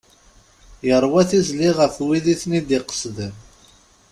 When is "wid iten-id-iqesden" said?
2.05-3.33